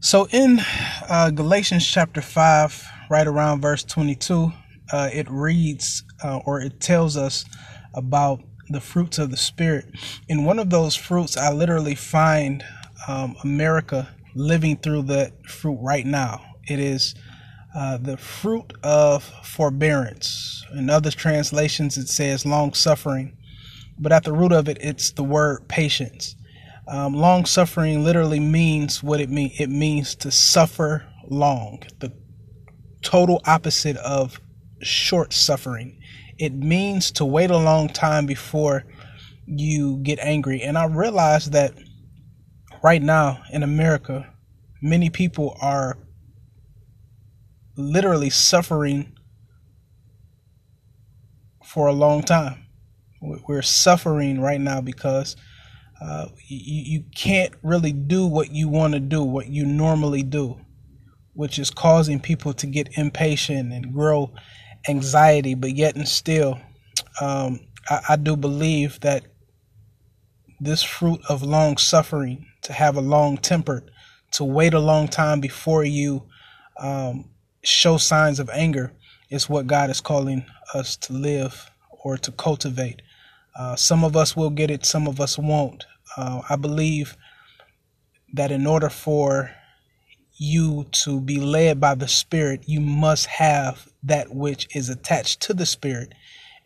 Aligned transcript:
So 0.00 0.28
in 0.30 0.60
uh, 1.08 1.30
Galatians 1.30 1.86
chapter 1.86 2.22
5, 2.22 2.86
right 3.10 3.26
around 3.26 3.60
verse 3.60 3.82
22, 3.82 4.52
uh, 4.92 5.10
it 5.12 5.28
reads 5.28 6.04
uh, 6.22 6.38
or 6.44 6.60
it 6.60 6.80
tells 6.80 7.16
us 7.16 7.44
about 7.94 8.40
the 8.68 8.80
fruits 8.80 9.18
of 9.18 9.30
the 9.30 9.36
Spirit. 9.36 9.86
In 10.28 10.44
one 10.44 10.58
of 10.58 10.70
those 10.70 10.94
fruits, 10.94 11.36
I 11.36 11.52
literally 11.52 11.94
find 11.94 12.64
um, 13.08 13.36
America 13.42 14.08
living 14.34 14.76
through 14.76 15.02
that 15.02 15.46
fruit 15.46 15.78
right 15.80 16.06
now. 16.06 16.40
It 16.68 16.78
is 16.78 17.14
uh, 17.74 17.98
the 17.98 18.16
fruit 18.16 18.72
of 18.82 19.24
forbearance. 19.42 20.64
In 20.74 20.90
other 20.90 21.10
translations, 21.10 21.96
it 21.96 22.08
says 22.08 22.46
long 22.46 22.74
suffering, 22.74 23.36
but 23.98 24.12
at 24.12 24.24
the 24.24 24.32
root 24.32 24.52
of 24.52 24.68
it, 24.68 24.78
it's 24.80 25.12
the 25.12 25.24
word 25.24 25.68
patience. 25.68 26.36
Um, 26.88 27.14
long 27.14 27.46
suffering 27.46 28.04
literally 28.04 28.40
means 28.40 29.02
what 29.02 29.20
it 29.20 29.28
means. 29.28 29.58
It 29.58 29.70
means 29.70 30.14
to 30.16 30.30
suffer 30.30 31.04
long. 31.28 31.82
The 31.98 32.12
total 33.02 33.40
opposite 33.44 33.96
of 33.96 34.40
short 34.82 35.32
suffering. 35.32 35.98
It 36.38 36.52
means 36.54 37.10
to 37.12 37.24
wait 37.24 37.50
a 37.50 37.56
long 37.56 37.88
time 37.88 38.26
before 38.26 38.84
you 39.46 39.98
get 40.02 40.18
angry. 40.20 40.62
And 40.62 40.76
I 40.76 40.86
realize 40.86 41.50
that 41.50 41.72
right 42.82 43.02
now 43.02 43.42
in 43.52 43.62
America, 43.62 44.32
many 44.82 45.10
people 45.10 45.56
are 45.60 45.98
literally 47.76 48.30
suffering 48.30 49.12
for 51.64 51.88
a 51.88 51.92
long 51.92 52.22
time. 52.22 52.66
We're 53.20 53.62
suffering 53.62 54.40
right 54.40 54.60
now 54.60 54.80
because 54.80 55.36
uh, 56.00 56.26
you, 56.46 56.82
you 56.98 57.04
can't 57.14 57.54
really 57.62 57.92
do 57.92 58.26
what 58.26 58.50
you 58.50 58.68
want 58.68 58.94
to 58.94 59.00
do, 59.00 59.22
what 59.22 59.48
you 59.48 59.64
normally 59.64 60.22
do, 60.22 60.58
which 61.34 61.58
is 61.58 61.70
causing 61.70 62.20
people 62.20 62.52
to 62.54 62.66
get 62.66 62.98
impatient 62.98 63.72
and 63.72 63.92
grow 63.92 64.32
anxiety. 64.88 65.54
But 65.54 65.74
yet 65.74 65.96
and 65.96 66.08
still, 66.08 66.58
um, 67.20 67.60
I, 67.88 68.00
I 68.10 68.16
do 68.16 68.36
believe 68.36 69.00
that 69.00 69.24
this 70.60 70.82
fruit 70.82 71.20
of 71.28 71.42
long 71.42 71.76
suffering, 71.76 72.46
to 72.62 72.72
have 72.72 72.96
a 72.96 73.00
long 73.00 73.36
temper, 73.36 73.84
to 74.32 74.44
wait 74.44 74.74
a 74.74 74.80
long 74.80 75.08
time 75.08 75.40
before 75.40 75.84
you 75.84 76.22
um, 76.78 77.30
show 77.62 77.96
signs 77.96 78.38
of 78.40 78.50
anger, 78.50 78.92
is 79.30 79.48
what 79.48 79.66
God 79.66 79.90
is 79.90 80.00
calling 80.00 80.44
us 80.74 80.96
to 80.96 81.12
live 81.12 81.70
or 81.90 82.16
to 82.18 82.32
cultivate. 82.32 83.02
Uh, 83.58 83.76
some 83.76 84.04
of 84.04 84.16
us 84.16 84.36
will 84.36 84.50
get 84.50 84.70
it, 84.70 84.86
some 84.86 85.08
of 85.08 85.20
us 85.20 85.38
won't. 85.38 85.86
Uh, 86.16 86.42
I 86.50 86.56
believe 86.56 87.16
that 88.34 88.50
in 88.50 88.66
order 88.66 88.90
for 88.90 89.50
you 90.38 90.86
to 90.92 91.20
be 91.20 91.40
led 91.40 91.80
by 91.80 91.94
the 91.94 92.08
Spirit, 92.08 92.64
you 92.66 92.80
must 92.80 93.26
have 93.26 93.88
that 94.02 94.34
which 94.34 94.68
is 94.76 94.88
attached 94.88 95.40
to 95.42 95.54
the 95.54 95.66
Spirit, 95.66 96.12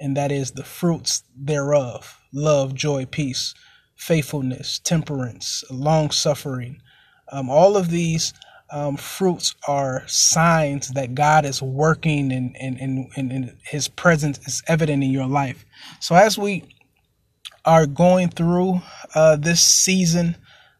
and 0.00 0.16
that 0.16 0.32
is 0.32 0.52
the 0.52 0.64
fruits 0.64 1.22
thereof 1.36 2.18
love, 2.32 2.74
joy, 2.74 3.06
peace, 3.06 3.54
faithfulness, 3.96 4.78
temperance, 4.80 5.64
long 5.70 6.10
suffering. 6.10 6.80
Um, 7.32 7.50
all 7.50 7.76
of 7.76 7.90
these 7.90 8.34
um, 8.72 8.96
fruits 8.96 9.54
are 9.68 10.04
signs 10.06 10.90
that 10.90 11.14
God 11.14 11.44
is 11.44 11.60
working 11.62 12.32
and, 12.32 12.56
and, 12.60 12.78
and, 12.78 13.08
and 13.16 13.56
His 13.64 13.88
presence 13.88 14.38
is 14.46 14.62
evident 14.68 15.02
in 15.04 15.10
your 15.10 15.26
life. 15.26 15.64
So, 16.00 16.14
as 16.14 16.38
we 16.38 16.64
are 17.64 17.86
going 17.86 18.28
through 18.30 18.80
uh, 19.14 19.36
this 19.36 19.60
season 19.60 20.36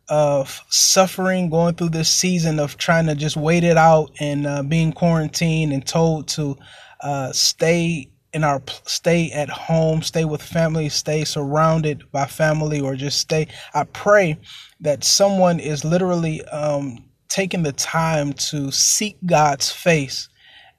of 0.09 0.63
suffering, 0.69 1.51
going 1.51 1.75
through 1.75 1.91
this 1.91 2.09
season 2.09 2.59
of 2.59 2.77
trying 2.77 3.07
to 3.07 3.15
just 3.15 3.37
wait 3.37 3.63
it 3.63 3.77
out 3.77 4.11
and 4.19 4.47
uh, 4.47 4.63
being 4.63 4.93
quarantined 4.93 5.73
and 5.73 5.87
told 5.87 6.27
to 6.29 6.57
uh, 7.03 7.33
stay 7.33 8.11
in 8.33 8.45
our 8.45 8.63
stay 8.85 9.31
at 9.33 9.49
home, 9.49 10.03
stay 10.03 10.25
with 10.25 10.43
family, 10.43 10.89
stay 10.89 11.25
surrounded 11.25 12.11
by 12.13 12.27
family, 12.27 12.81
or 12.81 12.95
just 12.95 13.19
stay. 13.19 13.49
I 13.75 13.85
pray 13.85 14.39
that 14.81 15.05
someone 15.05 15.61
is 15.61 15.85
literally 15.85 16.45
um, 16.47 17.05
taking 17.29 17.63
the 17.63 17.73
time 17.73 18.33
to 18.35 18.71
seek 18.71 19.17
God's 19.27 19.71
face 19.71 20.29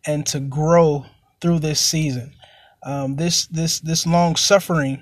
and 0.06 0.26
to 0.28 0.40
grow 0.40 1.06
through 1.42 1.60
this 1.60 1.80
season. 1.80 2.34
Um, 2.84 3.16
this 3.16 3.48
this 3.48 3.80
this 3.82 4.06
long 4.08 4.36
suffering 4.36 5.02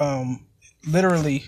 um, 0.00 0.44
literally 0.86 1.44